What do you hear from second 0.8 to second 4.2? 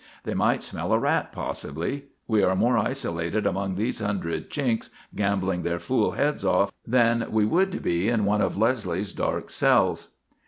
a rat, possibly. We are more isolated among these